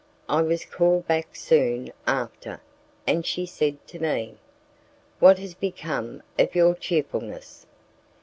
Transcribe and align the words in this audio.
I 0.27 0.41
was 0.41 0.65
called 0.65 1.05
back 1.07 1.35
soon 1.35 1.93
after, 2.07 2.59
and 3.05 3.23
she 3.23 3.45
said 3.45 3.77
to 3.89 3.99
me, 3.99 4.33
"What 5.19 5.37
has 5.37 5.53
become 5.53 6.23
of 6.39 6.55
your 6.55 6.73
cheerfulness?" 6.73 7.67